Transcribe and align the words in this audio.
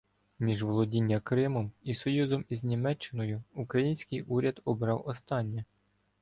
Між 0.39 0.63
володінням 0.63 1.21
Кримом 1.21 1.71
і 1.83 1.95
союзом 1.95 2.45
із 2.49 2.63
Німеччиною 2.63 3.43
український 3.53 4.21
уряд 4.21 4.61
обрав 4.65 5.03
останнє. 5.05 5.65